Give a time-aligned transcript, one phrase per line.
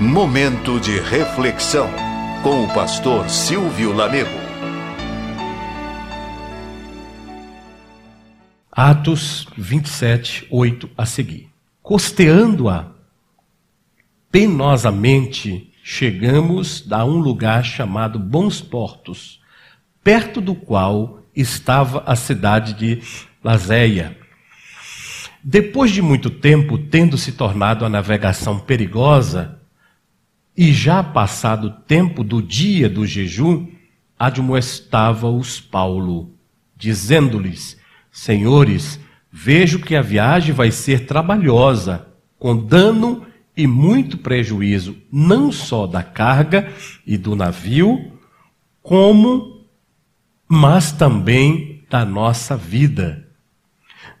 [0.00, 1.90] Momento de reflexão
[2.42, 4.30] com o pastor Silvio Lamego.
[8.72, 11.50] Atos 27, 8 a seguir.
[11.82, 12.92] Costeando-a
[14.32, 19.38] penosamente, chegamos a um lugar chamado Bons Portos,
[20.02, 23.02] perto do qual estava a cidade de
[23.44, 24.16] Lazéia.
[25.44, 29.59] Depois de muito tempo, tendo se tornado a navegação perigosa,
[30.60, 33.66] e já passado o tempo do dia do jejum,
[34.18, 36.34] admoestava-os Paulo,
[36.76, 37.78] dizendo-lhes:
[38.12, 39.00] Senhores,
[39.32, 42.06] vejo que a viagem vai ser trabalhosa,
[42.38, 43.24] com dano
[43.56, 46.70] e muito prejuízo, não só da carga
[47.06, 48.12] e do navio,
[48.82, 49.64] como,
[50.46, 53.26] mas também da nossa vida.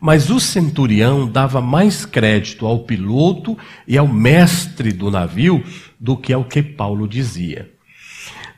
[0.00, 5.62] Mas o centurião dava mais crédito ao piloto e ao mestre do navio
[6.00, 7.70] do que ao que Paulo dizia.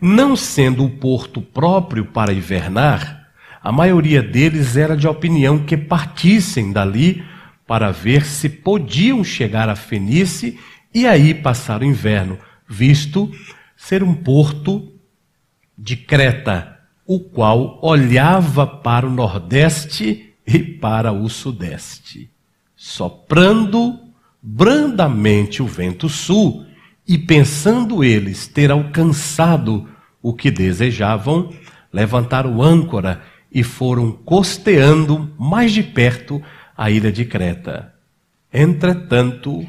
[0.00, 3.28] Não sendo o porto próprio para invernar,
[3.62, 7.24] a maioria deles era de opinião que partissem dali
[7.66, 10.58] para ver se podiam chegar a Fenice
[10.92, 13.30] e aí passar o inverno, visto
[13.76, 14.92] ser um porto
[15.76, 22.30] de Creta, o qual olhava para o nordeste e para o sudeste,
[22.76, 23.98] soprando
[24.42, 26.66] brandamente o vento sul,
[27.12, 29.86] e pensando eles ter alcançado
[30.22, 31.52] o que desejavam,
[31.92, 33.20] levantaram âncora
[33.52, 36.42] e foram costeando mais de perto
[36.74, 37.92] a ilha de Creta.
[38.50, 39.62] Entretanto,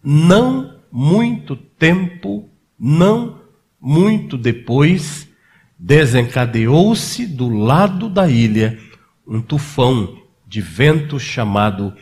[0.00, 2.48] não muito tempo,
[2.78, 3.40] não
[3.80, 5.28] muito depois,
[5.76, 8.78] desencadeou-se do lado da ilha
[9.26, 11.92] um tufão de vento chamado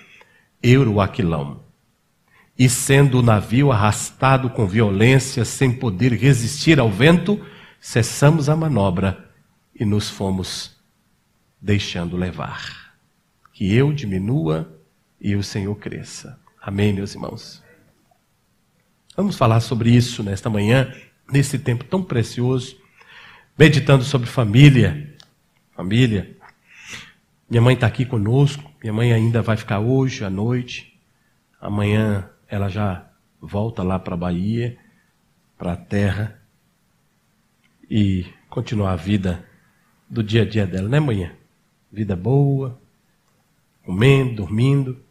[0.62, 1.65] Euroaquilão.
[2.58, 7.44] E sendo o navio arrastado com violência, sem poder resistir ao vento,
[7.78, 9.30] cessamos a manobra
[9.74, 10.76] e nos fomos
[11.60, 12.94] deixando levar.
[13.52, 14.80] Que eu diminua
[15.20, 16.38] e o Senhor cresça.
[16.60, 17.62] Amém, meus irmãos.
[19.16, 20.92] Vamos falar sobre isso nesta manhã,
[21.30, 22.76] nesse tempo tão precioso,
[23.58, 25.14] meditando sobre família.
[25.74, 26.36] Família.
[27.48, 28.70] Minha mãe está aqui conosco.
[28.82, 30.98] Minha mãe ainda vai ficar hoje à noite.
[31.60, 33.08] Amanhã ela já
[33.40, 34.76] volta lá para a Bahia,
[35.56, 36.40] para a terra,
[37.88, 39.44] e continuar a vida
[40.08, 41.32] do dia a dia dela, né, manhã?
[41.92, 42.80] Vida boa,
[43.84, 45.02] comendo, dormindo,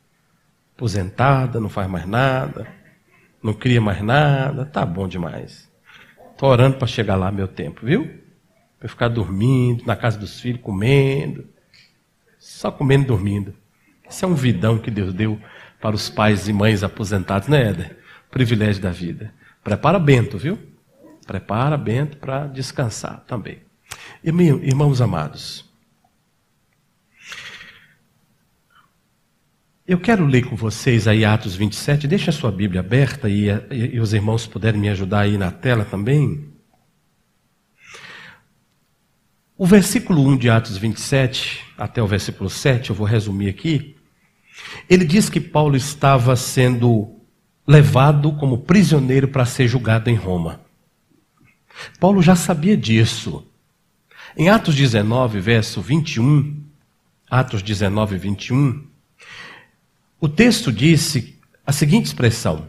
[0.76, 2.68] aposentada, não faz mais nada,
[3.42, 5.72] não cria mais nada, tá bom demais.
[6.32, 8.22] Estou orando para chegar lá meu tempo, viu?
[8.78, 11.56] Para ficar dormindo, na casa dos filhos, comendo
[12.46, 13.56] só comendo e dormindo.
[14.08, 15.42] Isso é um vidão que Deus deu
[15.86, 18.00] para os pais e mães aposentados, né, Éder?
[18.32, 19.32] Privilégio da vida.
[19.64, 20.58] Prepara Bento, viu?
[21.28, 23.62] Prepara Bento para descansar também.
[24.24, 25.64] Irmãos amados,
[29.86, 32.08] eu quero ler com vocês aí Atos 27.
[32.08, 35.52] Deixa a sua Bíblia aberta e, e, e os irmãos puderem me ajudar aí na
[35.52, 36.52] tela também.
[39.56, 43.95] O versículo 1 de Atos 27 até o versículo 7, eu vou resumir aqui.
[44.90, 47.16] Ele diz que Paulo estava sendo
[47.68, 50.62] levado como prisioneiro para ser julgado em Roma.
[52.00, 53.46] Paulo já sabia disso.
[54.38, 56.62] Em Atos 19, verso 21,
[57.30, 58.84] Atos 19, 21,
[60.20, 62.68] o texto disse a seguinte expressão: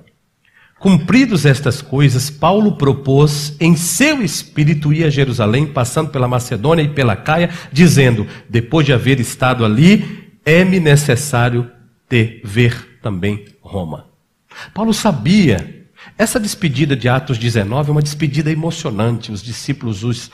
[0.79, 6.89] Cumpridos estas coisas, Paulo propôs em seu espírito ir a Jerusalém, passando pela Macedônia e
[6.89, 11.71] pela Caia, dizendo: Depois de haver estado ali, é-me necessário
[12.09, 14.07] ter ver também Roma.
[14.73, 15.87] Paulo sabia.
[16.17, 19.33] Essa despedida de Atos 19 é uma despedida emocionante.
[19.33, 20.31] Os discípulos, os,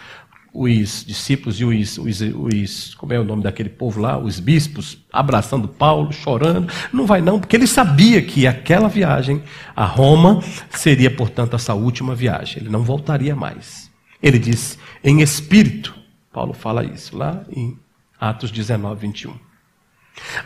[0.53, 4.99] os discípulos e os, os, os, como é o nome daquele povo lá, os bispos,
[5.13, 6.71] abraçando Paulo, chorando.
[6.93, 9.43] Não vai não, porque ele sabia que aquela viagem
[9.75, 10.41] a Roma
[10.71, 12.63] seria, portanto, essa última viagem.
[12.63, 13.91] Ele não voltaria mais.
[14.23, 15.95] Ele diz, em espírito,
[16.33, 17.79] Paulo fala isso lá em
[18.21, 19.52] Atos 19, 21.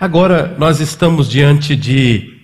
[0.00, 2.36] Agora, nós estamos diante de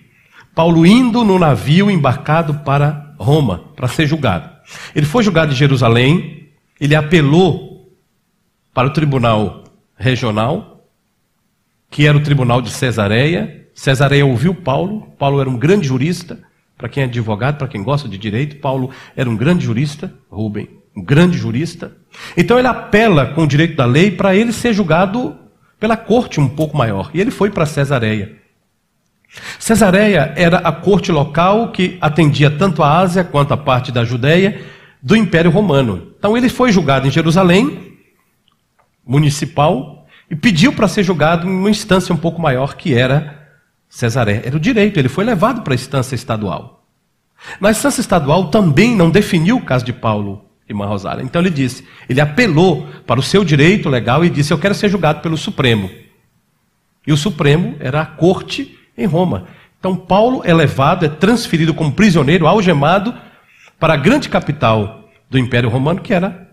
[0.55, 4.51] Paulo indo no navio embarcado para Roma, para ser julgado.
[4.95, 6.49] Ele foi julgado em Jerusalém,
[6.81, 7.93] ele apelou
[8.75, 9.65] para o tribunal
[9.97, 10.87] regional,
[11.91, 13.69] que era o tribunal de Cesareia.
[13.75, 16.41] Cesareia ouviu Paulo, Paulo era um grande jurista,
[16.77, 20.69] para quem é advogado, para quem gosta de direito, Paulo era um grande jurista, Rubem,
[20.97, 21.97] um grande jurista.
[22.37, 25.39] Então ele apela com o direito da lei para ele ser julgado
[25.83, 27.11] pela corte um pouco maior.
[27.13, 28.37] E ele foi para Cesareia.
[29.59, 34.65] Cesareia era a corte local que atendia tanto a Ásia quanto a parte da Judéia
[35.03, 36.13] do Império Romano.
[36.17, 37.99] Então ele foi julgado em Jerusalém,
[39.05, 43.51] municipal, e pediu para ser julgado em uma instância um pouco maior que era
[43.89, 44.43] Cesareia.
[44.45, 46.87] Era o direito, ele foi levado para a instância estadual.
[47.61, 51.23] Na instância estadual também não definiu o caso de Paulo irmã Rosália.
[51.23, 54.89] Então ele disse, ele apelou para o seu direito legal e disse: Eu quero ser
[54.89, 55.91] julgado pelo Supremo.
[57.07, 59.47] E o Supremo era a corte em Roma.
[59.79, 63.15] Então Paulo é levado, é transferido como prisioneiro, algemado,
[63.79, 66.49] para a grande capital do Império Romano, que era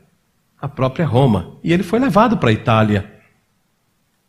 [0.59, 1.57] a própria Roma.
[1.63, 3.13] E ele foi levado para a Itália,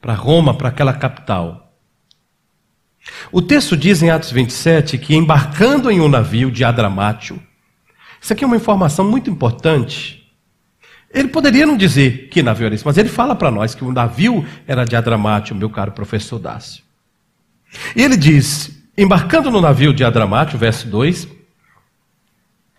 [0.00, 1.72] para Roma, para aquela capital.
[3.32, 7.40] O texto diz em Atos 27 que embarcando em um navio de Adramátio,
[8.20, 10.20] isso aqui é uma informação muito importante.
[11.12, 13.92] Ele poderia não dizer que navio era esse, mas ele fala para nós que o
[13.92, 16.84] navio era de Adramátio, meu caro professor Dácio.
[17.96, 21.28] E ele diz: embarcando no navio de Adramátio, verso 2.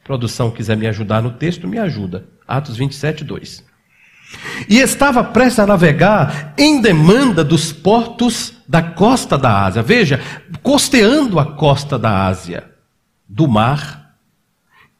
[0.03, 2.25] Produção quiser me ajudar no texto, me ajuda.
[2.47, 3.63] Atos 27, 2.
[4.69, 9.83] E estava prestes a navegar em demanda dos portos da costa da Ásia.
[9.83, 10.21] Veja,
[10.63, 12.71] costeando a costa da Ásia,
[13.27, 14.00] do mar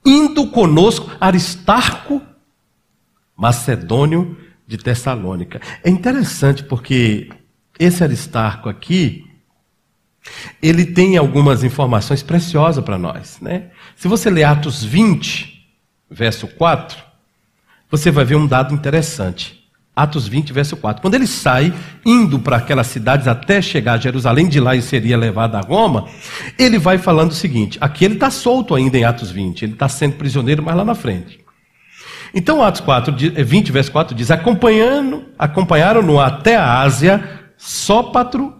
[0.06, 2.22] indo conosco Aristarco,
[3.36, 4.38] macedônio
[4.68, 5.60] de Tessalônica.
[5.84, 7.30] É interessante porque
[7.80, 9.26] esse Aristarco aqui,
[10.62, 13.40] ele tem algumas informações preciosas para nós.
[13.42, 13.72] Né?
[13.96, 15.68] Se você ler Atos 20,
[16.10, 16.98] verso 4,
[17.90, 19.61] você vai ver um dado interessante.
[20.02, 21.02] Atos 20, verso 4.
[21.02, 21.74] Quando ele sai,
[22.06, 26.08] indo para aquelas cidades até chegar a Jerusalém, de lá ele seria levado a Roma,
[26.58, 29.88] ele vai falando o seguinte: aqui ele está solto ainda em Atos 20, ele está
[29.88, 31.40] sendo prisioneiro, mas lá na frente.
[32.34, 33.14] Então, Atos 4,
[33.46, 37.24] 20, eh, verso 4 diz: acompanhando, acompanharam-no até a Ásia,
[37.58, 38.54] Sópatro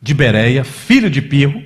[0.00, 1.62] de Bereia, filho de Pirro,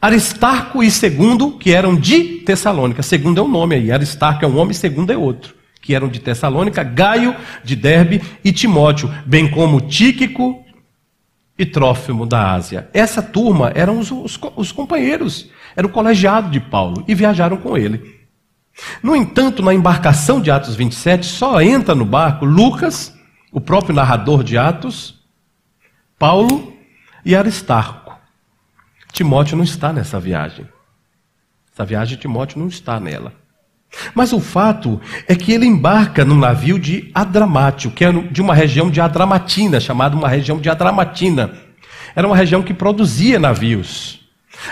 [0.00, 3.02] Aristarco e Segundo, que eram de Tessalônica.
[3.02, 6.20] Segundo é um nome aí, Aristarco é um homem, Segundo é outro que eram de
[6.20, 7.34] Tessalônica, Gaio
[7.64, 10.64] de Derbe e Timóteo, bem como Tíquico
[11.58, 12.88] e Trófimo da Ásia.
[12.94, 17.76] Essa turma eram os, os, os companheiros, era o colegiado de Paulo e viajaram com
[17.76, 18.22] ele.
[19.02, 23.14] No entanto, na embarcação de Atos 27, só entra no barco Lucas,
[23.50, 25.20] o próprio narrador de Atos,
[26.16, 26.72] Paulo
[27.24, 28.16] e Aristarco.
[29.12, 30.66] Timóteo não está nessa viagem.
[31.72, 33.41] Essa viagem, Timóteo não está nela.
[34.14, 38.54] Mas o fato é que ele embarca num navio de Adramátio, que é de uma
[38.54, 41.52] região de Adramatina, chamada uma região de Adramatina.
[42.14, 44.20] Era uma região que produzia navios.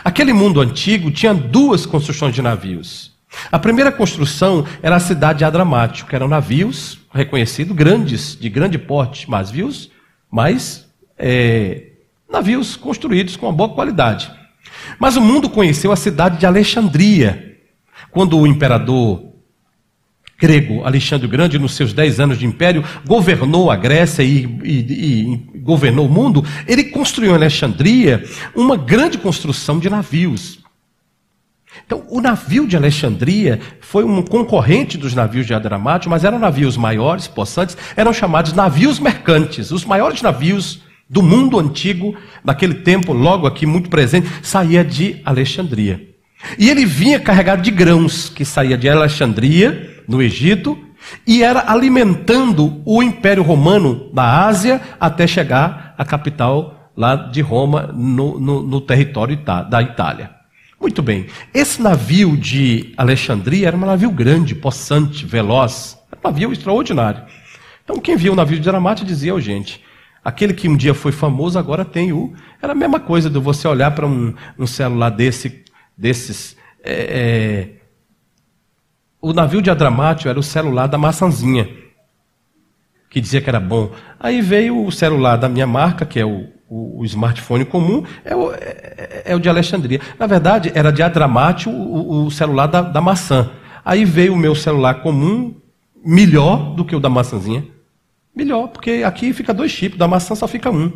[0.04, 3.10] Aquele mundo antigo tinha duas construções de navios.
[3.50, 8.78] A primeira construção era a cidade de Adramátio, que eram navios reconhecidos, grandes, de grande
[8.78, 9.90] porte, navios,
[10.30, 10.88] mas
[11.18, 11.88] é,
[12.30, 14.30] navios construídos com uma boa qualidade.
[14.98, 17.49] Mas o mundo conheceu a cidade de Alexandria,
[18.10, 19.30] quando o imperador
[20.40, 24.70] grego Alexandre o Grande, nos seus dez anos de império, governou a Grécia e, e,
[24.78, 28.24] e, governou o mundo, ele construiu em Alexandria
[28.54, 30.58] uma grande construção de navios.
[31.86, 36.76] Então, o navio de Alexandria foi um concorrente dos navios de Adramátio, mas eram navios
[36.76, 39.70] maiores, possantes, eram chamados navios mercantes.
[39.70, 46.09] Os maiores navios do mundo antigo, naquele tempo, logo aqui muito presente, saía de Alexandria.
[46.58, 50.78] E ele vinha carregado de grãos, que saía de Alexandria, no Egito,
[51.26, 57.90] e era alimentando o Império Romano da Ásia até chegar à capital lá de Roma,
[57.94, 60.30] no, no, no território da Itália.
[60.80, 66.52] Muito bem, esse navio de Alexandria era um navio grande, possante, veloz, era um navio
[66.52, 67.22] extraordinário.
[67.84, 69.82] Então, quem via o navio de Dramate dizia, oh, gente,
[70.24, 72.32] aquele que um dia foi famoso agora tem o.
[72.62, 75.64] Era a mesma coisa de você olhar para um, um celular desse
[76.00, 76.56] desses.
[76.82, 77.68] É, é,
[79.20, 81.68] o navio de Adramátio era o celular da maçãzinha,
[83.10, 83.92] que dizia que era bom.
[84.18, 88.34] Aí veio o celular da minha marca, que é o, o, o smartphone comum, é
[88.34, 90.00] o, é, é o, de Alexandria.
[90.18, 93.50] Na verdade, era de Adramátio o, o celular da, da maçã.
[93.84, 95.54] Aí veio o meu celular comum,
[96.02, 97.66] melhor do que o da maçãzinha.
[98.34, 100.90] Melhor, porque aqui fica dois chips, da maçã só fica um.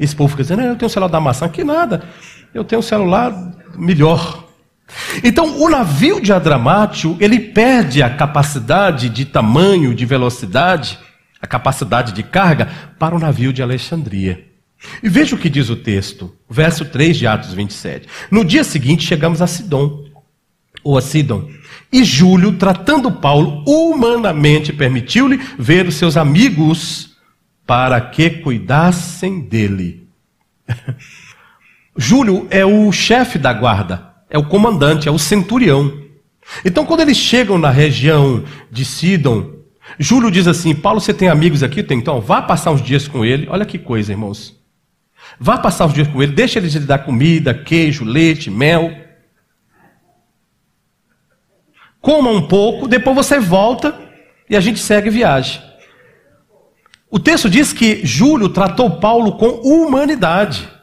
[0.00, 2.04] Esse povo fica dizendo, eu tenho o celular da maçã, que nada.
[2.54, 3.47] Eu tenho um celular
[3.78, 4.44] melhor.
[5.22, 10.98] Então, o navio de Adramátio, ele perde a capacidade de tamanho, de velocidade,
[11.40, 12.68] a capacidade de carga
[12.98, 14.46] para o navio de Alexandria.
[15.02, 18.08] E veja o que diz o texto, verso 3 de Atos 27.
[18.30, 20.04] No dia seguinte chegamos a Sidom,
[20.84, 21.50] ou a Sidon,
[21.92, 27.16] e Júlio, tratando Paulo humanamente, permitiu-lhe ver os seus amigos
[27.66, 30.08] para que cuidassem dele.
[32.00, 35.92] Júlio é o chefe da guarda, é o comandante, é o centurião.
[36.64, 39.50] Então, quando eles chegam na região de Sidon,
[39.98, 41.82] Júlio diz assim: Paulo, você tem amigos aqui?
[41.82, 43.48] Tem, então vá passar uns dias com ele.
[43.50, 44.56] Olha que coisa, irmãos.
[45.40, 48.96] Vá passar uns dias com ele, deixa ele lhe dar comida, queijo, leite, mel.
[52.00, 53.92] Coma um pouco, depois você volta
[54.48, 55.60] e a gente segue viagem.
[57.10, 60.77] O texto diz que Júlio tratou Paulo com humanidade.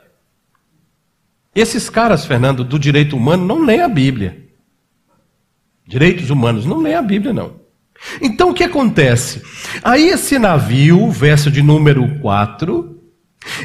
[1.56, 4.46] Esses caras, Fernando, do direito humano, não leem a Bíblia.
[5.88, 7.54] Direitos humanos, não leem a Bíblia, não.
[8.22, 9.42] Então o que acontece?
[9.82, 13.00] Aí esse navio, verso de número 4,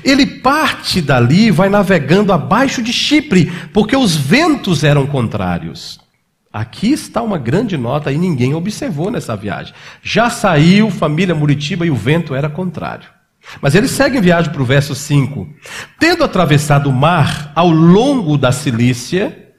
[0.05, 5.99] ele parte dali e vai navegando abaixo de Chipre, porque os ventos eram contrários.
[6.53, 9.73] Aqui está uma grande nota e ninguém observou nessa viagem.
[10.03, 13.09] Já saiu família Muritiba e o vento era contrário.
[13.61, 15.49] Mas ele segue em viagem para o verso 5.
[15.99, 19.53] Tendo atravessado o mar ao longo da Cilícia,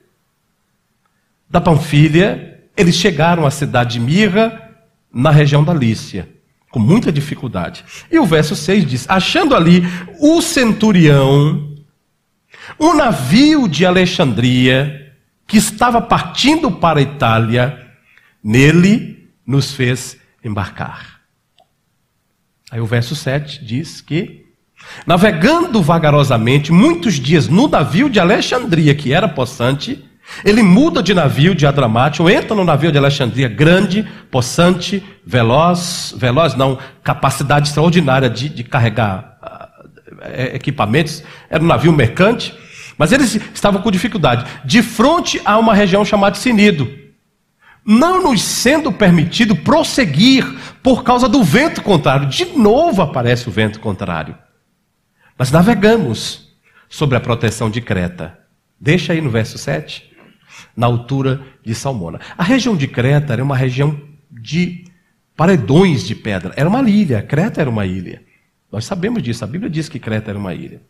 [1.50, 4.70] da Panfilha, eles chegaram à cidade de Mirra,
[5.14, 6.30] na região da Lícia,
[6.70, 7.84] com muita dificuldade.
[8.10, 9.84] E o verso 6 diz: Achando ali
[10.20, 11.76] o centurião,
[12.80, 15.14] um navio de Alexandria,
[15.46, 17.88] que estava partindo para a Itália,
[18.42, 21.21] nele nos fez embarcar.
[22.72, 24.46] Aí o verso 7 diz que,
[25.06, 30.02] navegando vagarosamente muitos dias no navio de Alexandria, que era possante,
[30.46, 36.56] ele muda de navio de Adramátio, entra no navio de Alexandria, grande, possante, veloz, veloz
[36.56, 42.56] não, capacidade extraordinária de, de carregar uh, equipamentos, era um navio mercante,
[42.98, 44.46] mas eles estavam com dificuldade.
[44.64, 47.01] De frente a uma região chamada Sinido.
[47.86, 50.46] Não nos sendo permitido prosseguir
[50.84, 52.28] por causa do vento contrário.
[52.28, 54.38] De novo aparece o vento contrário.
[55.38, 56.56] Mas navegamos
[56.88, 58.38] sobre a proteção de Creta.
[58.80, 60.12] Deixa aí no verso 7.
[60.76, 62.20] Na altura de Salmona.
[62.38, 64.86] A região de Creta era uma região de
[65.36, 66.54] paredões de pedra.
[66.56, 67.22] Era uma ilha.
[67.24, 68.22] Creta era uma ilha.
[68.72, 69.44] Nós sabemos disso.
[69.44, 70.82] A Bíblia diz que Creta era uma ilha.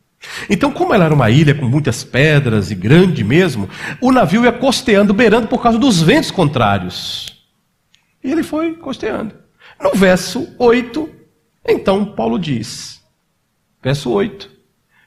[0.49, 4.51] Então, como ela era uma ilha com muitas pedras e grande mesmo, o navio ia
[4.51, 7.43] costeando, beirando por causa dos ventos contrários.
[8.23, 9.33] E ele foi costeando.
[9.81, 11.09] No verso 8,
[11.67, 13.01] então Paulo diz,
[13.81, 14.49] verso 8,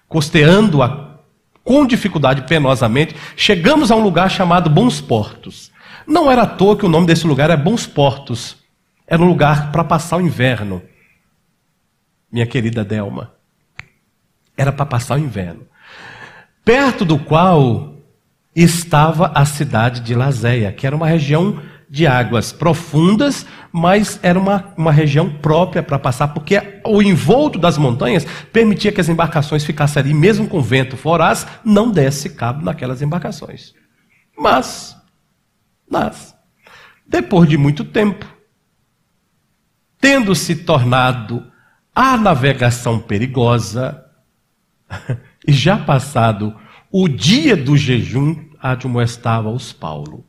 [0.08, 1.20] costeando a,
[1.62, 5.70] com dificuldade penosamente, chegamos a um lugar chamado Bons Portos.
[6.06, 8.56] Não era à toa que o nome desse lugar é Bons Portos.
[9.06, 10.82] Era um lugar para passar o inverno.
[12.30, 13.32] Minha querida Delma.
[14.56, 15.66] Era para passar o inverno.
[16.64, 17.94] Perto do qual
[18.54, 24.72] estava a cidade de Lazéia, que era uma região de águas profundas, mas era uma,
[24.76, 30.00] uma região própria para passar, porque o envolto das montanhas permitia que as embarcações ficassem
[30.02, 33.74] ali, mesmo com vento foraz, não desse cabo naquelas embarcações.
[34.36, 34.96] Mas,
[35.88, 36.34] mas,
[37.06, 38.26] depois de muito tempo,
[40.00, 41.46] tendo se tornado
[41.94, 44.03] a navegação perigosa,
[45.46, 46.54] e já passado
[46.90, 50.24] o dia do jejum, admoestava-os Paulo.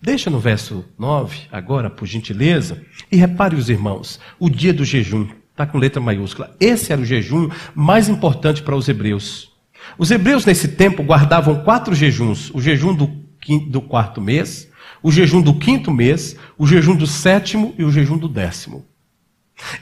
[0.00, 5.28] Deixa no verso 9, agora, por gentileza, e repare os irmãos, o dia do jejum,
[5.50, 6.56] está com letra maiúscula.
[6.58, 9.52] Esse era o jejum mais importante para os hebreus.
[9.98, 13.08] Os hebreus, nesse tempo, guardavam quatro jejuns: o jejum do,
[13.40, 14.70] quinto, do quarto mês,
[15.02, 18.86] o jejum do quinto mês, o jejum do sétimo e o jejum do décimo.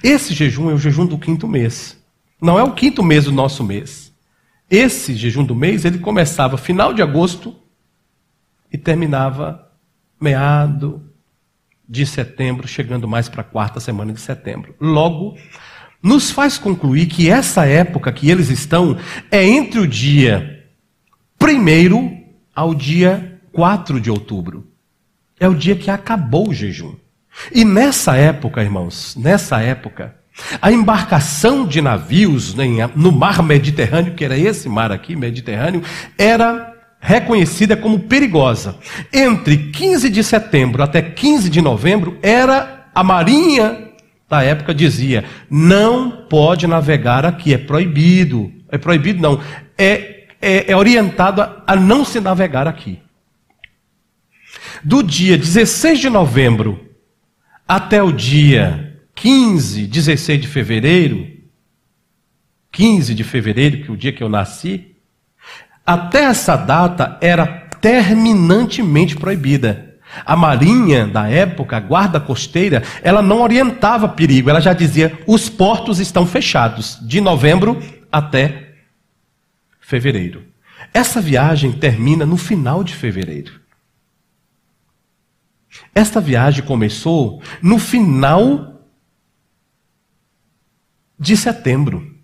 [0.02, 1.97] Esse jejum é o jejum do quinto mês.
[2.40, 4.12] Não é o quinto mês do nosso mês.
[4.70, 7.56] Esse jejum do mês, ele começava final de agosto
[8.72, 9.70] e terminava
[10.20, 11.02] meado
[11.88, 14.74] de setembro, chegando mais para a quarta semana de setembro.
[14.78, 15.36] Logo,
[16.02, 18.98] nos faz concluir que essa época que eles estão
[19.30, 20.66] é entre o dia
[21.38, 22.12] primeiro
[22.54, 24.66] ao dia 4 de outubro.
[25.40, 26.94] É o dia que acabou o jejum.
[27.52, 30.17] E nessa época, irmãos, nessa época,
[30.60, 32.54] a embarcação de navios
[32.94, 35.82] no mar Mediterrâneo, que era esse mar aqui, Mediterrâneo,
[36.16, 38.76] era reconhecida como perigosa.
[39.12, 43.88] Entre 15 de setembro até 15 de novembro, era a marinha
[44.28, 48.52] da época dizia: não pode navegar aqui, é proibido.
[48.70, 49.40] É proibido, não.
[49.76, 53.00] É, é, é orientado a, a não se navegar aqui.
[54.84, 56.86] Do dia 16 de novembro
[57.66, 58.87] até o dia
[59.20, 61.26] 15, 16 de fevereiro,
[62.70, 64.94] 15 de fevereiro, que é o dia que eu nasci,
[65.84, 67.44] até essa data era
[67.80, 69.96] terminantemente proibida.
[70.24, 75.48] A marinha da época, a guarda costeira, ela não orientava perigo, ela já dizia: os
[75.48, 78.74] portos estão fechados, de novembro até
[79.80, 80.44] fevereiro.
[80.94, 83.60] Essa viagem termina no final de fevereiro.
[85.92, 88.77] Esta viagem começou no final
[91.18, 92.18] de setembro.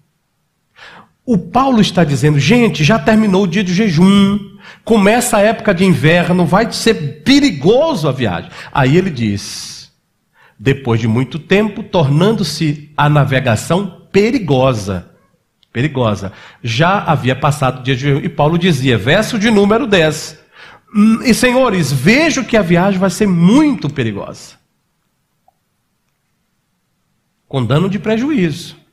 [1.27, 4.39] O Paulo está dizendo, gente, já terminou o dia de jejum,
[4.85, 8.51] começa a época de inverno, vai ser perigoso a viagem.
[8.71, 9.91] Aí ele diz,
[10.59, 15.11] depois de muito tempo, tornando-se a navegação perigosa.
[15.73, 16.31] Perigosa.
[16.63, 18.21] Já havia passado o dia de jejum.
[18.21, 20.39] E Paulo dizia, verso de número 10.
[20.95, 24.57] Hum, e senhores, vejo que a viagem vai ser muito perigosa.
[27.49, 28.84] Com dano de prejuízo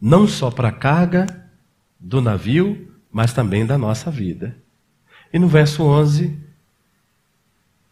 [0.00, 1.26] não só para a carga
[1.98, 4.56] do navio, mas também da nossa vida.
[5.32, 6.38] E no verso 11,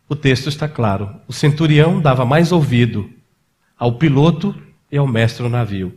[0.08, 3.10] o texto está claro: o centurião dava mais ouvido
[3.78, 4.54] ao piloto
[4.90, 5.96] e ao mestre do navio.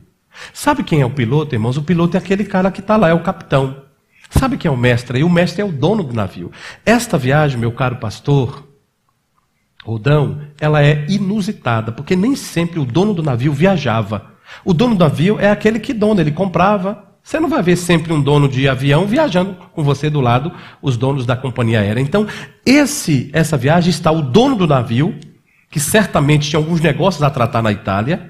[0.54, 1.78] Sabe quem é o piloto, irmãos?
[1.78, 3.84] O piloto é aquele cara que está lá, é o capitão.
[4.30, 5.20] Sabe quem é o mestre?
[5.20, 6.52] E o mestre é o dono do navio.
[6.86, 8.66] Esta viagem, meu caro pastor,
[9.84, 14.32] Rodão, ela é inusitada, porque nem sempre o dono do navio viajava.
[14.64, 17.12] O dono do navio é aquele que dona, ele comprava.
[17.24, 20.98] Você não vai ver sempre um dono de avião viajando com você do lado, os
[20.98, 22.02] donos da companhia aérea.
[22.02, 22.28] Então,
[22.66, 25.16] esse, essa viagem está o dono do navio,
[25.70, 28.30] que certamente tinha alguns negócios a tratar na Itália.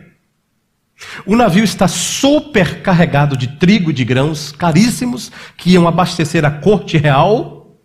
[1.26, 6.52] O navio está super carregado de trigo e de grãos caríssimos que iam abastecer a
[6.52, 7.78] corte real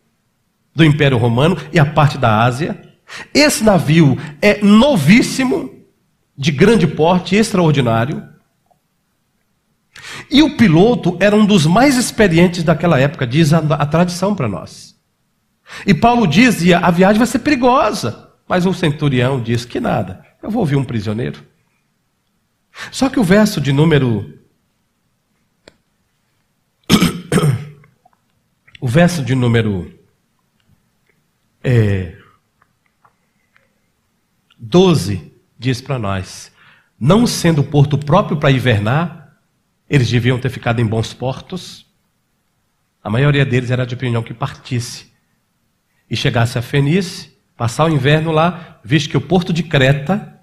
[0.74, 2.78] do Império Romano e a parte da Ásia.
[3.32, 5.70] Esse navio é novíssimo,
[6.36, 8.22] de grande porte, extraordinário.
[10.30, 14.48] E o piloto era um dos mais experientes daquela época, diz a, a tradição para
[14.48, 14.94] nós.
[15.86, 18.24] E Paulo dizia: a viagem vai ser perigosa.
[18.48, 21.42] Mas o centurião diz que nada, eu vou ouvir um prisioneiro.
[22.92, 24.38] Só que o verso de número.
[28.80, 29.92] o verso de número.
[31.64, 32.16] É,
[34.56, 35.25] 12
[35.66, 36.52] diz para nós:
[36.98, 39.36] não sendo porto próprio para hivernar,
[39.90, 41.84] eles deviam ter ficado em bons portos.
[43.02, 45.12] A maioria deles era de opinião que partisse
[46.08, 50.40] e chegasse a Fenice, passar o inverno lá, visto que o porto de Creta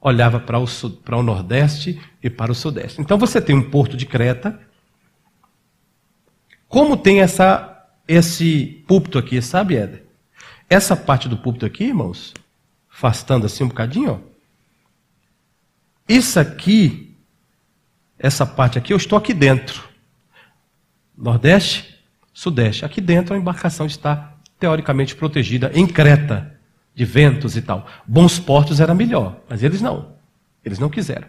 [0.00, 0.66] olhava para o,
[1.04, 3.00] para o nordeste e para o sudeste.
[3.00, 4.58] Então você tem um porto de Creta.
[6.68, 10.04] Como tem essa, esse púlpito aqui, sabe, Éder?
[10.68, 12.34] Essa parte do púlpito aqui, irmãos,
[12.90, 14.27] afastando assim um bocadinho, ó,
[16.08, 17.16] isso aqui,
[18.18, 19.88] essa parte aqui, eu estou aqui dentro.
[21.16, 21.98] Nordeste,
[22.32, 22.84] Sudeste.
[22.84, 26.56] Aqui dentro a embarcação está teoricamente protegida em Creta,
[26.94, 27.84] de ventos e tal.
[28.06, 30.14] Bons portos era melhor, mas eles não.
[30.64, 31.26] Eles não quiseram.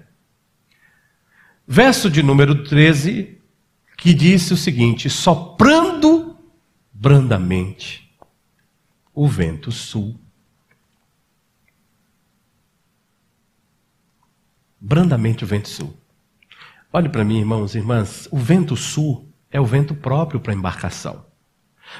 [1.68, 3.40] Verso de número 13,
[3.98, 6.38] que disse o seguinte: soprando
[6.94, 8.08] brandamente
[9.12, 10.20] o vento sul
[14.80, 15.96] brandamente o vento sul.
[16.92, 20.56] Olhe para mim, irmãos e irmãs, o vento sul é o vento próprio para a
[20.56, 21.26] embarcação.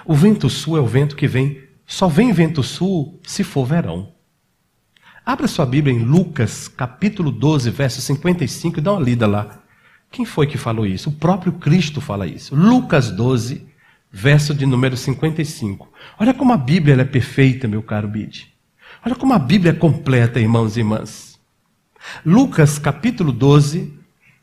[0.06, 4.14] O vento sul é o vento que vem, só vem vento sul se for verão.
[5.26, 9.62] Abra sua Bíblia em Lucas, capítulo 12, verso 55 e dá uma lida lá.
[10.12, 11.10] Quem foi que falou isso?
[11.10, 12.56] O próprio Cristo fala isso.
[12.56, 13.68] Lucas 12,
[14.12, 15.88] verso de número 55.
[16.20, 18.52] Olha como a Bíblia é perfeita, meu caro Bide.
[19.06, 21.29] Olha como a Bíblia é completa, irmãos e irmãs.
[22.26, 23.94] Lucas capítulo 12,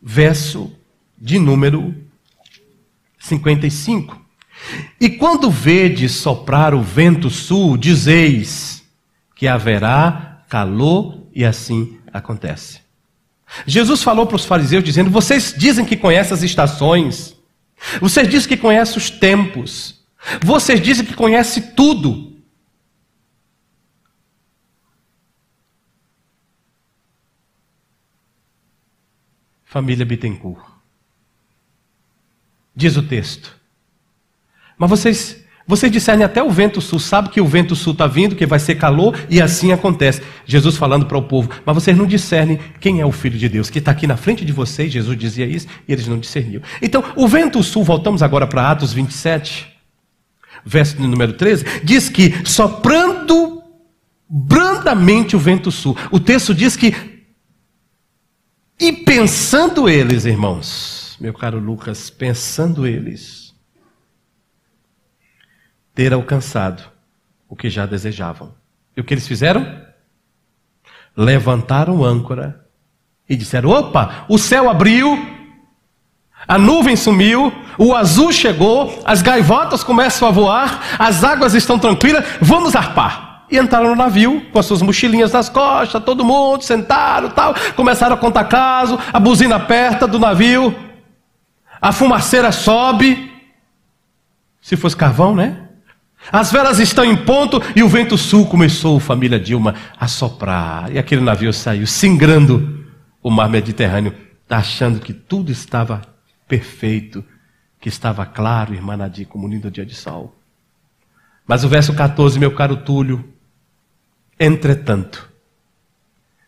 [0.02, 0.72] verso
[1.18, 1.94] de número
[3.18, 4.20] 55.
[5.00, 8.84] E quando vedes soprar o vento sul, dizeis
[9.34, 12.80] que haverá calor, e assim acontece.
[13.66, 17.36] Jesus falou para os fariseus dizendo: Vocês dizem que conhecem as estações,
[18.00, 20.00] vocês dizem que conhecem os tempos,
[20.42, 22.25] vocês dizem que conhecem tudo,
[29.66, 30.64] família Bittencourt.
[32.74, 33.54] Diz o texto.
[34.78, 38.36] Mas vocês, vocês discernem até o vento sul, sabe que o vento sul está vindo,
[38.36, 40.22] que vai ser calor, e assim acontece.
[40.44, 43.68] Jesus falando para o povo, mas vocês não discernem quem é o Filho de Deus,
[43.68, 46.62] que está aqui na frente de vocês, Jesus dizia isso, e eles não discerniam.
[46.80, 49.66] Então, o vento sul, voltamos agora para Atos 27,
[50.64, 53.62] verso número 13, diz que soprando
[54.28, 55.96] brandamente o vento sul.
[56.10, 57.15] O texto diz que
[58.78, 63.54] e pensando eles, irmãos, meu caro Lucas, pensando eles,
[65.94, 66.82] ter alcançado
[67.48, 68.54] o que já desejavam.
[68.96, 69.82] E o que eles fizeram?
[71.16, 72.66] Levantaram âncora
[73.28, 75.16] e disseram: opa, o céu abriu,
[76.46, 82.24] a nuvem sumiu, o azul chegou, as gaivotas começam a voar, as águas estão tranquilas,
[82.40, 83.25] vamos arpar.
[83.50, 88.14] E entraram no navio com as suas mochilinhas nas costas, todo mundo sentaram, tal, começaram
[88.14, 90.74] a contar caso, a buzina aperta do navio,
[91.80, 93.32] a fumaceira sobe.
[94.60, 95.66] Se fosse carvão, né?
[96.32, 100.90] As velas estão em ponto e o vento sul começou, família Dilma, a soprar.
[100.92, 102.84] E aquele navio saiu, singrando
[103.22, 104.12] o mar Mediterrâneo,
[104.50, 106.02] achando que tudo estava
[106.48, 107.24] perfeito,
[107.80, 110.36] que estava claro, irmã Nadir, como um lindo dia de sol.
[111.46, 113.32] Mas o verso 14, meu caro Túlio,
[114.38, 115.30] entretanto,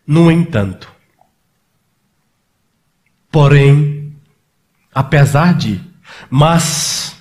[0.05, 0.93] no entanto,
[3.31, 4.15] porém,
[4.93, 5.81] apesar de,
[6.29, 7.15] mas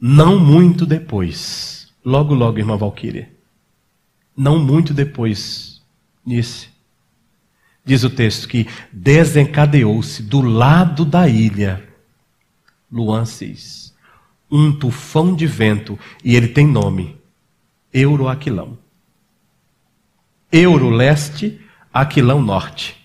[0.00, 3.30] não muito depois, logo, logo, irmã Valquíria,
[4.36, 5.82] não muito depois
[6.24, 6.68] nisso,
[7.84, 11.88] diz o texto que desencadeou-se do lado da ilha,
[12.90, 13.94] Luan 6,
[14.50, 17.16] um tufão de vento, e ele tem nome,
[17.92, 18.78] Euroaquilão.
[20.50, 21.60] Euro leste,
[21.92, 22.96] Aquilão norte.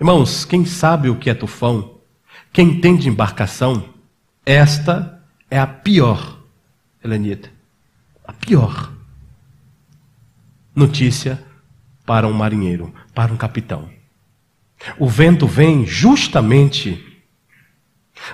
[0.00, 1.98] Irmãos, quem sabe o que é tufão,
[2.52, 3.94] quem tem de embarcação,
[4.44, 6.38] esta é a pior,
[7.02, 7.50] Helenita,
[8.24, 8.92] a pior
[10.74, 11.42] notícia
[12.04, 13.88] para um marinheiro, para um capitão.
[14.98, 17.02] O vento vem justamente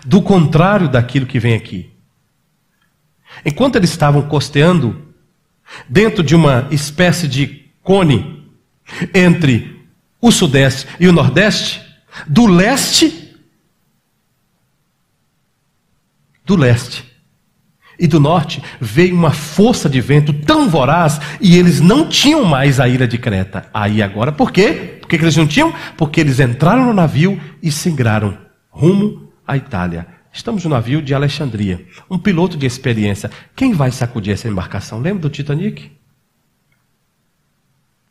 [0.04, 1.92] do contrário daquilo que vem aqui.
[3.44, 5.14] Enquanto eles estavam costeando
[5.88, 8.46] dentro de uma espécie de cone
[9.14, 9.86] entre
[10.20, 11.80] o sudeste e o nordeste,
[12.26, 13.22] do leste
[16.44, 17.04] do leste
[17.98, 22.80] e do norte veio uma força de vento tão voraz e eles não tinham mais
[22.80, 23.66] a ilha de Creta.
[23.72, 24.98] Aí agora, por quê?
[25.00, 25.72] Por que eles não tinham?
[25.96, 28.36] Porque eles entraram no navio e singraram
[28.70, 30.06] rumo à Itália.
[30.32, 31.84] Estamos no navio de Alexandria.
[32.10, 33.30] Um piloto de experiência.
[33.54, 34.98] Quem vai sacudir essa embarcação?
[34.98, 35.92] Lembra do Titanic?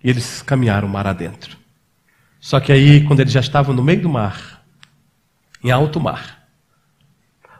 [0.03, 1.57] E eles caminharam mar adentro.
[2.39, 4.65] Só que aí, quando eles já estavam no meio do mar,
[5.63, 6.47] em alto mar,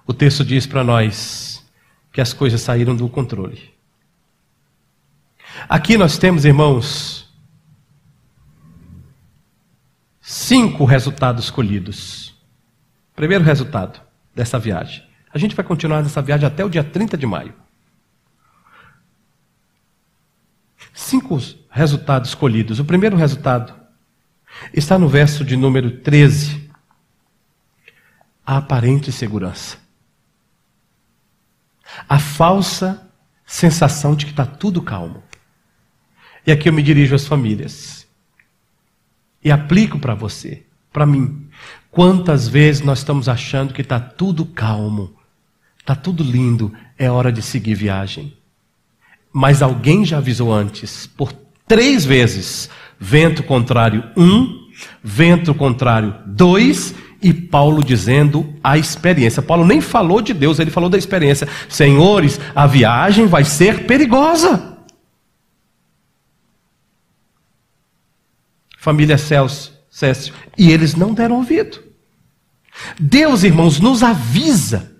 [0.08, 1.64] o texto diz para nós
[2.12, 3.72] que as coisas saíram do controle.
[5.70, 7.30] Aqui nós temos, irmãos,
[10.20, 12.36] cinco resultados colhidos.
[13.16, 14.02] Primeiro resultado
[14.34, 15.04] dessa viagem.
[15.34, 17.54] A gente vai continuar nessa viagem até o dia 30 de maio.
[21.02, 21.38] Cinco
[21.70, 22.80] resultados colhidos.
[22.80, 23.74] O primeiro resultado
[24.74, 26.70] está no verso de número 13.
[28.46, 29.82] A aparente segurança
[32.08, 33.08] a falsa
[33.46, 35.24] sensação de que está tudo calmo.
[36.46, 38.08] E aqui eu me dirijo às famílias.
[39.44, 41.50] E aplico para você, para mim.
[41.90, 45.16] Quantas vezes nós estamos achando que está tudo calmo,
[45.80, 48.38] está tudo lindo, é hora de seguir viagem.
[49.34, 51.32] Mas alguém já avisou antes, por
[51.68, 54.68] três vezes: vento contrário um,
[55.04, 59.42] vento contrário dois e Paulo dizendo a experiência.
[59.42, 61.48] Paulo nem falou de Deus, ele falou da experiência.
[61.70, 64.80] Senhores, a viagem vai ser perigosa.
[68.78, 71.84] Família Celso, Cécio, e eles não deram ouvido.
[73.00, 74.92] Deus, irmãos, nos avisa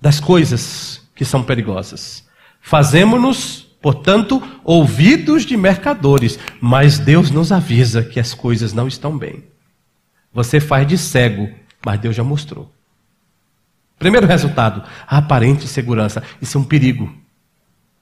[0.00, 2.24] das coisas que são perigosas.
[2.62, 9.44] Fazemos-nos, portanto, ouvidos de mercadores, mas Deus nos avisa que as coisas não estão bem.
[10.32, 11.50] Você faz de cego,
[11.84, 12.72] mas Deus já mostrou.
[13.98, 16.22] Primeiro resultado, a aparente segurança.
[16.40, 17.14] Isso é um perigo.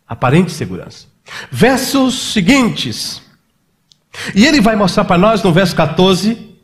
[0.06, 1.08] Aparente segurança.
[1.50, 3.20] Versos seguintes.
[4.32, 6.56] E ele vai mostrar para nós no verso 14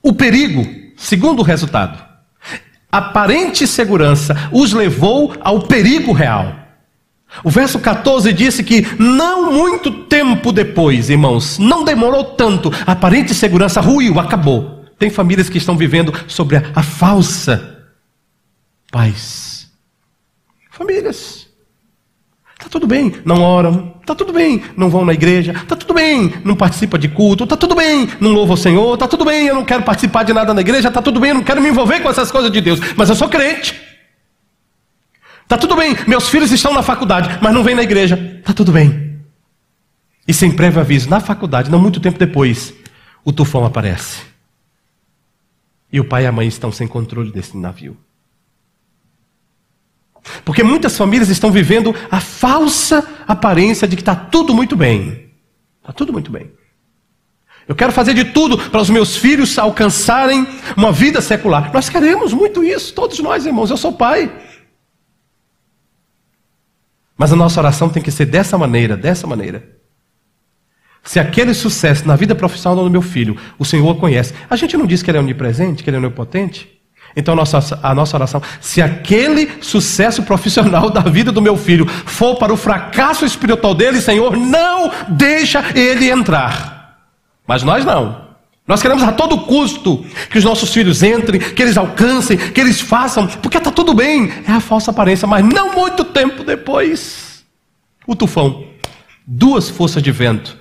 [0.00, 0.64] o perigo,
[0.96, 2.07] segundo resultado.
[2.90, 6.54] Aparente segurança os levou ao perigo real.
[7.44, 13.34] O verso 14 disse que não muito tempo depois, irmãos, não demorou tanto, a aparente
[13.34, 14.84] segurança ruiu, acabou.
[14.98, 17.86] Tem famílias que estão vivendo sobre a, a falsa
[18.90, 19.70] paz.
[20.70, 21.47] Famílias.
[22.68, 26.34] Tá tudo bem, não oram, tá tudo bem, não vão na igreja, tá tudo bem,
[26.44, 29.54] não participa de culto, tá tudo bem, não louva o Senhor, tá tudo bem, eu
[29.54, 32.00] não quero participar de nada na igreja, tá tudo bem, eu não quero me envolver
[32.00, 33.74] com essas coisas de Deus, mas eu sou crente.
[35.48, 38.38] Tá tudo bem, meus filhos estão na faculdade, mas não vêm na igreja.
[38.44, 39.18] Tá tudo bem.
[40.26, 42.74] E sem prévio aviso, na faculdade, não muito tempo depois,
[43.24, 44.20] o tufão aparece.
[45.90, 47.96] E o pai e a mãe estão sem controle desse navio.
[50.44, 55.30] Porque muitas famílias estão vivendo a falsa aparência de que está tudo muito bem.
[55.80, 56.50] Está tudo muito bem.
[57.66, 61.70] Eu quero fazer de tudo para os meus filhos alcançarem uma vida secular.
[61.72, 63.70] Nós queremos muito isso, todos nós, irmãos.
[63.70, 64.32] Eu sou pai.
[67.16, 69.76] Mas a nossa oração tem que ser dessa maneira, dessa maneira.
[71.02, 74.32] Se aquele sucesso na vida profissional do meu filho, o Senhor conhece.
[74.48, 76.77] A gente não diz que ele é onipresente, que ele é onipotente?
[77.18, 82.52] Então a nossa, oração, se aquele sucesso profissional da vida do meu filho for para
[82.52, 86.96] o fracasso espiritual dele, Senhor, não deixa ele entrar.
[87.44, 88.28] Mas nós não.
[88.68, 92.80] Nós queremos a todo custo que os nossos filhos entrem, que eles alcancem, que eles
[92.80, 94.30] façam, porque está tudo bem.
[94.46, 97.44] É a falsa aparência, mas não muito tempo depois.
[98.06, 98.64] O tufão,
[99.26, 100.56] duas forças de vento,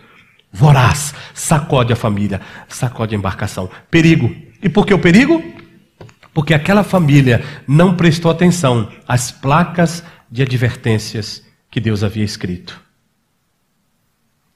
[0.51, 3.69] voraz, sacode a família, sacode a embarcação.
[3.91, 4.35] Perigo.
[4.63, 5.43] E por que o perigo?
[6.37, 12.79] Porque aquela família não prestou atenção às placas de advertências que Deus havia escrito.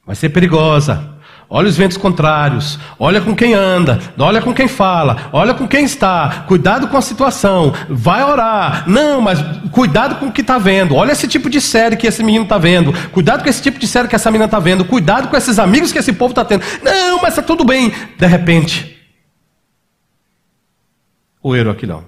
[0.05, 1.17] Vai ser perigosa,
[1.53, 5.83] Olha os ventos contrários, olha com quem anda, olha com quem fala, olha com quem
[5.83, 8.85] está, cuidado com a situação, vai orar.
[8.87, 10.95] Não, mas cuidado com o que está vendo.
[10.95, 13.85] Olha esse tipo de série que esse menino está vendo, cuidado com esse tipo de
[13.85, 16.63] série que essa menina está vendo, cuidado com esses amigos que esse povo está tendo.
[16.81, 17.91] Não, mas está tudo bem.
[18.17, 18.90] De repente,
[21.41, 21.53] o
[21.87, 22.05] não.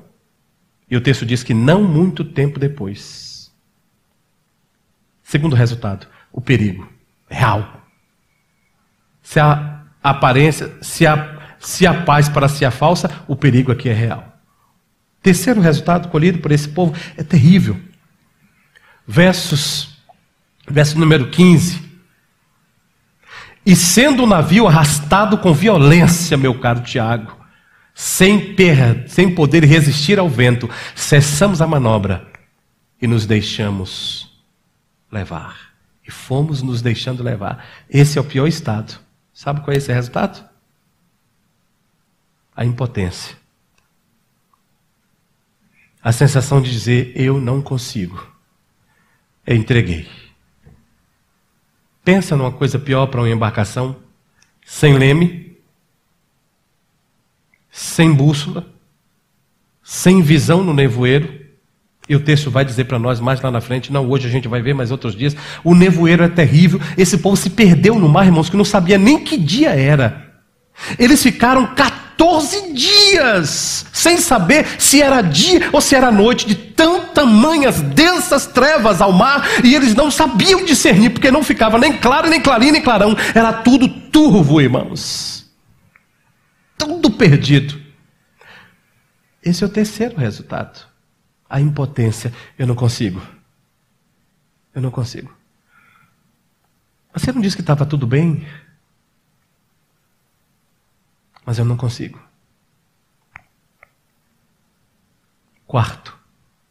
[0.89, 3.52] E o texto diz que não muito tempo depois.
[5.24, 6.88] Segundo resultado, o perigo
[7.30, 7.84] real
[9.24, 13.88] se a aparência, se a, se a paz para si é falsa, o perigo aqui
[13.88, 14.38] é real.
[15.24, 17.80] Terceiro resultado colhido por esse povo é terrível.
[19.08, 19.98] Versos,
[20.67, 21.82] verso número 15.
[23.65, 27.38] E sendo o navio arrastado com violência, meu caro Tiago,
[27.93, 32.27] sem, per, sem poder resistir ao vento, cessamos a manobra
[33.01, 34.34] e nos deixamos
[35.12, 35.73] levar.
[36.06, 37.65] E fomos nos deixando levar.
[37.89, 38.99] Esse é o pior estado.
[39.34, 40.43] Sabe qual é esse resultado?
[42.56, 43.38] A impotência.
[46.01, 48.32] A sensação de dizer eu não consigo.
[49.45, 50.08] Eu entreguei.
[52.03, 53.95] Pensa numa coisa pior para uma embarcação
[54.65, 55.42] sem leme,
[57.93, 58.65] sem bússola,
[59.84, 61.41] sem visão no nevoeiro.
[62.10, 64.47] E o texto vai dizer para nós mais lá na frente, não hoje a gente
[64.47, 65.36] vai ver, mas outros dias.
[65.63, 66.82] O nevoeiro é terrível.
[66.97, 70.34] Esse povo se perdeu no mar, irmãos, que não sabia nem que dia era.
[70.99, 77.06] Eles ficaram 14 dias sem saber se era dia ou se era noite, de tão
[77.06, 82.27] tamanhas, densas trevas ao mar, e eles não sabiam discernir, porque não ficava nem claro,
[82.27, 83.15] nem clarinho, nem clarão.
[83.34, 85.49] Era tudo turvo, irmãos.
[86.77, 87.83] Tudo perdido.
[89.43, 90.93] Esse é o terceiro resultado
[91.53, 92.34] a impotência.
[92.58, 93.21] Eu não consigo.
[94.73, 95.32] Eu não consigo.
[97.13, 98.43] Você não disse que estava tudo bem?
[101.45, 102.19] Mas eu não consigo.
[105.67, 106.17] Quarto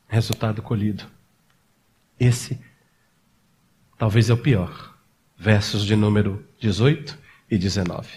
[0.09, 1.05] resultado colhido.
[2.19, 2.61] Esse
[3.97, 4.99] talvez é o pior.
[5.39, 7.17] Versos de número 18
[7.49, 8.09] e 19.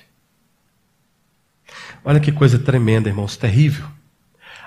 [2.03, 3.87] Olha que coisa tremenda, irmãos, terrível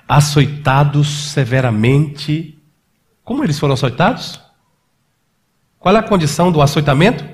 [0.09, 2.59] açoitados severamente.
[3.23, 4.41] Como eles foram açoitados?
[5.79, 7.25] Qual é a condição do açoitamento?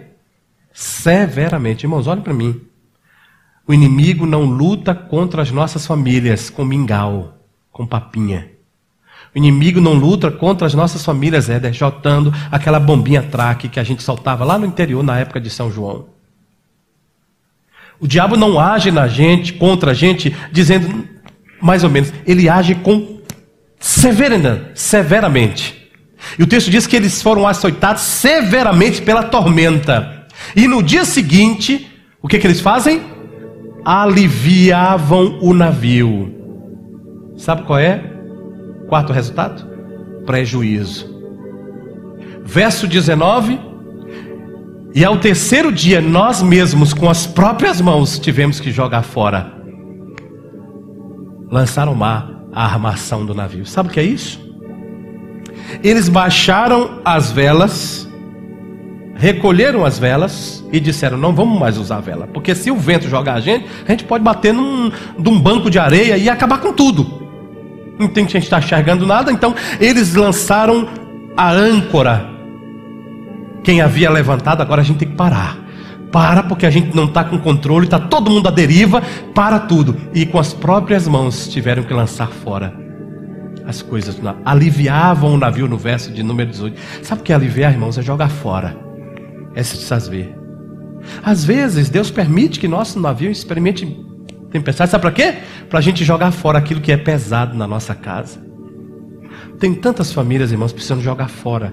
[0.73, 1.85] Severamente.
[1.85, 2.61] Irmãos, olhem para mim.
[3.67, 7.39] O inimigo não luta contra as nossas famílias com mingau,
[7.71, 8.51] com papinha.
[9.35, 13.85] O inimigo não luta contra as nossas famílias, Éder, jotando aquela bombinha traque que a
[13.85, 16.07] gente soltava lá no interior na época de São João.
[17.99, 21.09] O diabo não age na gente, contra a gente, dizendo,
[21.65, 23.21] mais ou menos, ele age com
[23.81, 25.89] severina, severamente.
[26.39, 30.27] E o texto diz que eles foram açoitados severamente pela tormenta.
[30.55, 33.01] E no dia seguinte, o que, que eles fazem?
[33.83, 36.35] Aliviavam o navio.
[37.39, 38.13] Sabe qual é?
[38.87, 39.67] Quarto resultado?
[40.27, 41.19] Prejuízo.
[42.45, 43.59] Verso 19.
[44.95, 49.64] E ao terceiro dia, nós mesmos, com as próprias mãos, tivemos que jogar fora
[51.55, 53.65] lançaram ao mar a armação do navio.
[53.65, 54.41] Sabe o que é isso?
[55.85, 58.09] Eles baixaram as velas,
[59.15, 63.09] recolheram as velas e disseram: Não vamos mais usar a vela, porque se o vento
[63.09, 66.73] jogar a gente, a gente pode bater num, num banco de areia e acabar com
[66.73, 67.23] tudo.
[68.01, 70.89] Não tem que a gente estar tá enxergando nada, então eles lançaram
[71.37, 72.31] a âncora.
[73.63, 75.64] Quem havia levantado, agora a gente tem que parar
[76.15, 79.03] para porque a gente não está com controle, está todo mundo à deriva,
[79.35, 79.97] para tudo.
[80.15, 82.73] E com as próprias mãos tiveram que lançar fora
[83.67, 86.79] as coisas, aliviavam o navio no verso de número 18.
[87.03, 87.99] Sabe o que é aliviar, irmãos?
[87.99, 88.77] É jogar fora.
[89.57, 90.33] É se desfazer.
[91.21, 94.01] Às vezes, Deus permite que nosso navio experimente
[94.53, 94.93] tempestade.
[94.93, 95.35] Sabe para quê?
[95.69, 98.39] Para a gente jogar fora aquilo que é pesado na nossa casa.
[99.59, 101.73] Tem tantas famílias, irmãos, precisando jogar fora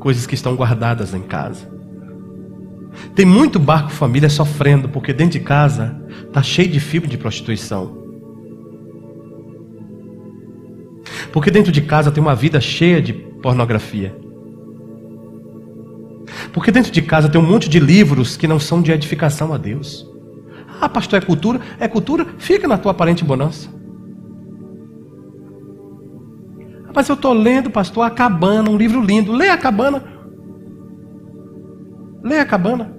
[0.00, 1.79] coisas que estão guardadas em casa.
[3.14, 7.98] Tem muito barco família sofrendo porque dentro de casa está cheio de fibra de prostituição.
[11.32, 14.16] Porque dentro de casa tem uma vida cheia de pornografia.
[16.52, 19.58] Porque dentro de casa tem um monte de livros que não são de edificação a
[19.58, 20.08] Deus.
[20.80, 21.60] Ah, pastor, é cultura?
[21.78, 22.26] É cultura?
[22.38, 23.68] Fica na tua aparente bonança.
[26.94, 29.32] Mas eu estou lendo, pastor, a cabana, um livro lindo.
[29.32, 30.02] Lê a cabana.
[32.22, 32.94] Lê a cabana.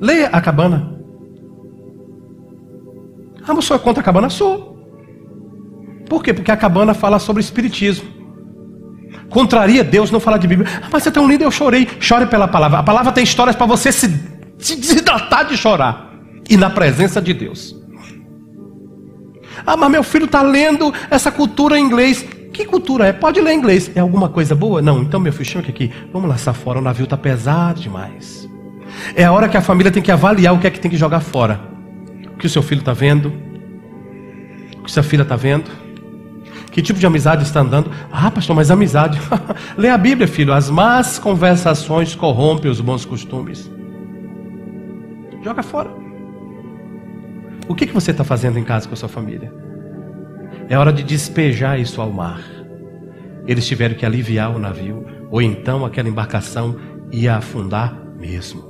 [0.00, 0.98] Lê a cabana.
[3.46, 4.28] Ah, mas senhor é contra a cabana?
[4.28, 4.76] Sou.
[6.08, 6.32] Por quê?
[6.32, 8.08] Porque a cabana fala sobre espiritismo.
[9.30, 10.68] Contraria Deus não falar de Bíblia.
[10.82, 11.88] Ah, mas você é tão lindo, eu chorei.
[12.00, 12.78] Chore pela palavra.
[12.78, 14.08] A palavra tem histórias para você se,
[14.58, 16.14] se desidratar de chorar.
[16.48, 17.76] E na presença de Deus.
[19.66, 22.24] Ah, mas meu filho está lendo essa cultura em inglês.
[22.58, 23.12] Que cultura é?
[23.12, 23.88] Pode ler inglês.
[23.94, 24.82] É alguma coisa boa?
[24.82, 25.00] Não.
[25.00, 25.92] Então, meu filho, chama aqui.
[26.12, 26.80] Vamos lançar fora.
[26.80, 28.50] O navio está pesado demais.
[29.14, 30.96] É a hora que a família tem que avaliar o que é que tem que
[30.96, 31.60] jogar fora.
[32.34, 33.32] O que o seu filho está vendo.
[34.76, 35.70] O que sua filha está vendo
[36.72, 37.92] que tipo de amizade está andando?
[38.10, 39.20] Ah, pastor, mas amizade.
[39.78, 40.52] Lê a Bíblia, filho.
[40.52, 43.70] As más conversações corrompem os bons costumes.
[45.44, 45.90] Joga fora.
[47.68, 49.67] O que, que você está fazendo em casa com a sua família?
[50.68, 52.42] É hora de despejar isso ao mar.
[53.46, 56.76] Eles tiveram que aliviar o navio, ou então aquela embarcação
[57.10, 58.62] ia afundar mesmo.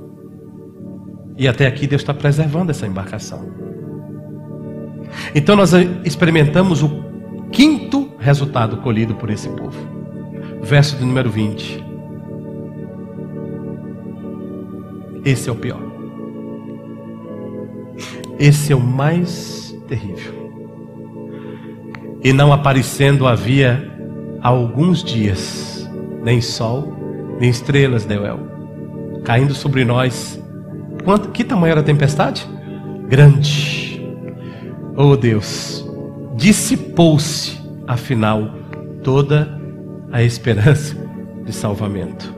[1.37, 3.51] E até aqui Deus está preservando essa embarcação.
[5.33, 5.73] Então nós
[6.05, 7.09] experimentamos o
[7.51, 9.79] Quinto resultado colhido por esse povo.
[10.61, 11.83] Verso de número 20.
[15.25, 15.81] Esse é o pior.
[18.37, 20.48] Esse é o mais terrível.
[22.23, 23.89] E não aparecendo havia
[24.41, 25.89] alguns dias,
[26.23, 26.93] nem sol,
[27.39, 28.39] nem estrelas, Deuel,
[29.23, 30.41] caindo sobre nós.
[31.03, 32.47] Quanto, que tamanho era a tempestade?
[33.07, 34.05] Grande.
[34.95, 35.87] Oh Deus,
[36.35, 38.49] dissipou-se, afinal,
[39.01, 39.57] toda
[40.11, 40.95] a esperança
[41.45, 42.33] de salvamento.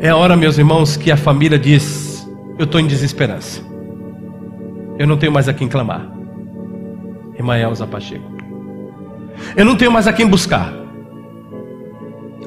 [0.00, 2.26] É a hora, meus irmãos, que a família diz:
[2.58, 3.62] Eu estou em desesperança.
[4.98, 6.13] Eu não tenho mais a quem clamar.
[7.36, 8.32] Emael Zapacheco.
[9.56, 10.72] Eu não tenho mais a quem buscar.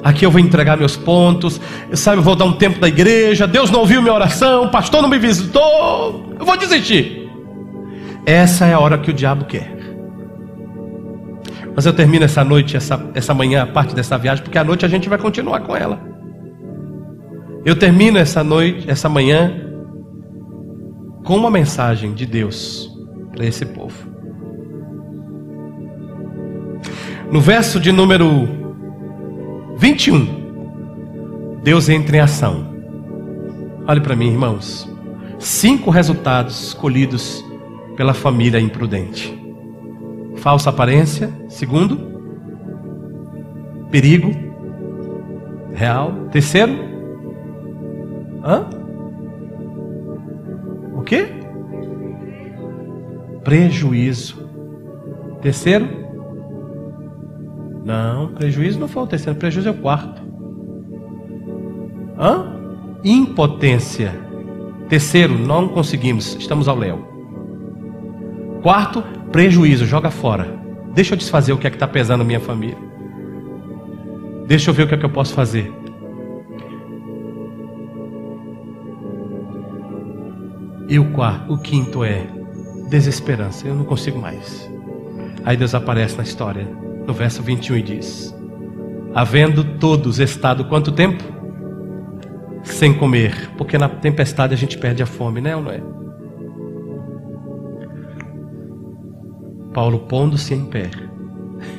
[0.02, 1.60] Aqui eu vou entregar meus pontos,
[1.92, 3.46] sabe, eu vou dar um tempo da igreja.
[3.46, 6.34] Deus não ouviu minha oração, o pastor não me visitou.
[6.38, 7.28] Eu vou desistir.
[8.24, 9.76] Essa é a hora que o diabo quer.
[11.74, 14.84] Mas eu termino essa noite, essa, essa manhã, a parte dessa viagem, porque à noite
[14.84, 16.00] a gente vai continuar com ela.
[17.64, 19.52] Eu termino essa noite, essa manhã,
[21.24, 22.90] com uma mensagem de Deus
[23.32, 24.17] para esse povo.
[27.30, 28.48] No verso de número
[29.76, 32.66] 21, Deus entra em ação.
[33.86, 34.90] Olhe para mim, irmãos.
[35.38, 37.44] Cinco resultados colhidos
[37.98, 39.38] pela família imprudente.
[40.36, 41.98] Falsa aparência, segundo,
[43.90, 44.34] perigo
[45.74, 46.28] real.
[46.32, 46.72] Terceiro,
[48.42, 48.70] hã?
[50.94, 51.26] O que?
[53.44, 54.48] Prejuízo.
[55.42, 56.07] Terceiro,
[57.88, 60.20] não, prejuízo não foi o terceiro, prejuízo é o quarto.
[62.18, 62.54] Hã?
[63.02, 64.12] Impotência.
[64.90, 66.98] Terceiro, não conseguimos, estamos ao léu.
[68.62, 70.58] Quarto, prejuízo, joga fora.
[70.92, 72.76] Deixa eu desfazer o que é que está pesando minha família.
[74.46, 75.72] Deixa eu ver o que é que eu posso fazer.
[80.90, 82.26] E o quarto, o quinto é
[82.90, 83.66] desesperança.
[83.66, 84.70] Eu não consigo mais.
[85.42, 86.68] Aí Deus aparece na história,
[87.08, 88.36] no verso 21 e diz:
[89.14, 91.24] Havendo todos estado quanto tempo?
[92.62, 95.80] Sem comer, porque na tempestade a gente perde a fome, né ou não é?
[99.72, 100.90] Paulo pondo-se em pé,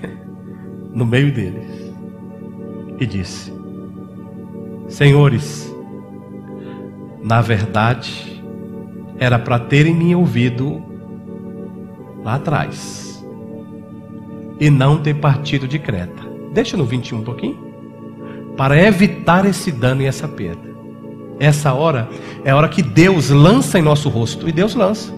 [0.91, 1.93] no meio deles,
[2.99, 3.53] e disse:
[4.87, 5.71] Senhores,
[7.21, 8.43] na verdade,
[9.19, 10.81] era para terem me ouvido
[12.23, 13.08] lá atrás
[14.59, 16.23] e não ter partido de Creta.
[16.53, 17.57] Deixa no 21 um pouquinho.
[18.57, 20.69] Para evitar esse dano e essa perda.
[21.39, 22.09] Essa hora
[22.43, 24.49] é a hora que Deus lança em nosso rosto.
[24.49, 25.13] E Deus lança.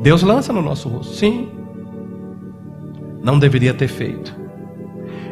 [0.00, 1.48] Deus lança no nosso rosto, sim.
[3.22, 4.34] Não deveria ter feito.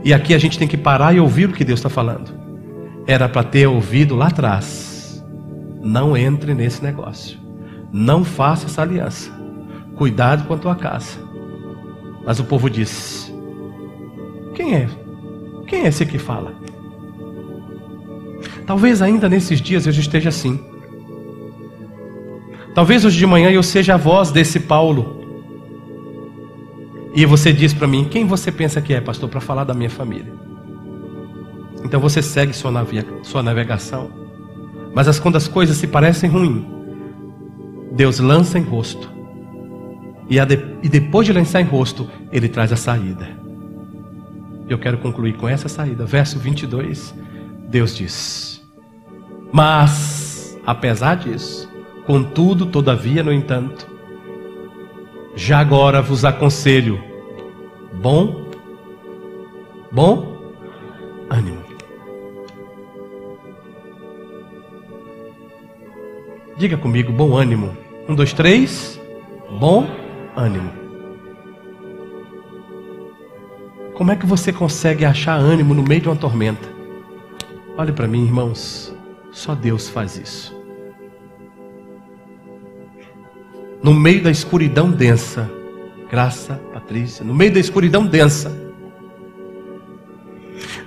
[0.05, 2.31] E aqui a gente tem que parar e ouvir o que Deus está falando.
[3.07, 5.25] Era para ter ouvido lá atrás.
[5.83, 7.39] Não entre nesse negócio.
[7.91, 9.33] Não faça essa aliança.
[9.97, 11.28] Cuidado com a tua casa.
[12.29, 13.33] Mas o povo disse:
[14.55, 14.89] Quem é?
[15.67, 16.55] Quem é esse que fala?
[18.67, 20.61] Talvez ainda nesses dias eu esteja assim.
[22.75, 25.23] Talvez hoje de manhã eu seja a voz desse Paulo.
[27.15, 29.89] E você diz para mim: Quem você pensa que é, pastor, para falar da minha
[29.89, 30.31] família?
[31.83, 32.71] Então você segue sua,
[33.23, 34.11] sua navegação.
[34.95, 36.63] Mas quando as coisas se parecem ruins,
[37.93, 39.18] Deus lança em rosto.
[40.29, 43.29] E, de, e depois de lançar em rosto, Ele traz a saída.
[44.69, 46.05] Eu quero concluir com essa saída.
[46.05, 47.15] Verso 22,
[47.69, 48.63] Deus diz:
[49.51, 51.69] Mas, apesar disso,
[52.07, 53.89] contudo, todavia, no entanto,
[55.35, 57.03] já agora vos aconselho,
[57.95, 58.45] bom,
[59.91, 60.37] bom
[61.31, 61.63] ânimo.
[66.59, 67.75] Diga comigo, bom ânimo.
[68.09, 69.01] Um, dois, três.
[69.59, 70.08] Bom
[70.39, 70.71] ânimo.
[73.95, 76.69] Como é que você consegue achar ânimo no meio de uma tormenta?
[77.77, 78.95] Olhe para mim, irmãos.
[79.33, 80.57] Só Deus faz isso.
[83.83, 85.51] No meio da escuridão densa,
[86.11, 88.57] graça, Patrícia, no meio da escuridão densa,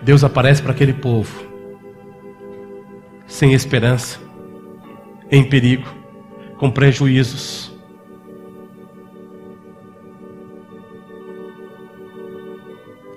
[0.02, 1.43] Deus aparece para aquele povo,
[3.28, 4.20] sem esperança,
[5.30, 5.88] em perigo,
[6.58, 7.70] com prejuízos.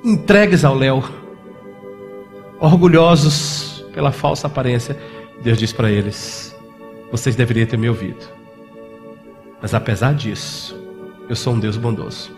[0.04, 1.02] Entregues ao léu,
[2.60, 4.96] orgulhosos pela falsa aparência,
[5.42, 6.54] Deus diz para eles:
[7.10, 8.26] vocês deveriam ter me ouvido.
[9.62, 10.78] Mas apesar disso,
[11.28, 12.30] eu sou um Deus bondoso.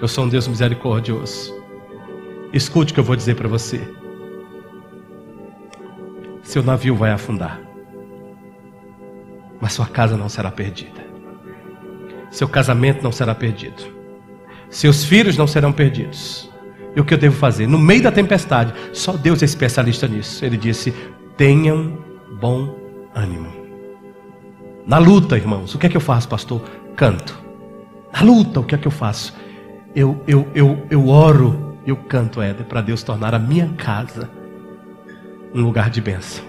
[0.00, 1.54] Eu sou um Deus misericordioso.
[2.52, 3.86] Escute o que eu vou dizer para você.
[6.42, 7.60] Seu navio vai afundar
[9.64, 11.02] mas sua casa não será perdida.
[12.30, 13.82] Seu casamento não será perdido.
[14.68, 16.50] Seus filhos não serão perdidos.
[16.94, 17.66] E o que eu devo fazer?
[17.66, 20.44] No meio da tempestade, só Deus é especialista nisso.
[20.44, 20.94] Ele disse:
[21.36, 21.98] tenham
[22.40, 22.74] bom
[23.14, 23.52] ânimo.
[24.86, 26.62] Na luta, irmãos, o que é que eu faço, pastor?
[26.94, 27.42] Canto.
[28.12, 29.34] Na luta, o que é que eu faço?
[29.94, 34.30] Eu, eu, eu, eu oro eu canto, Éder, para Deus tornar a minha casa
[35.54, 36.44] um lugar de bênção.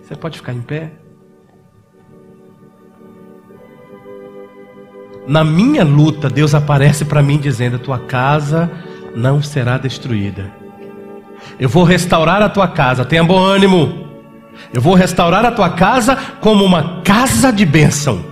[0.00, 0.92] Você pode ficar em pé?
[5.26, 8.70] Na minha luta, Deus aparece para mim dizendo: Tua casa
[9.14, 10.50] não será destruída.
[11.58, 14.04] Eu vou restaurar a tua casa, tenha bom ânimo.
[14.72, 18.24] Eu vou restaurar a tua casa como uma casa de bênção.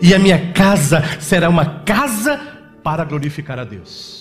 [0.00, 2.40] E a minha casa será uma casa
[2.82, 4.15] para glorificar a Deus.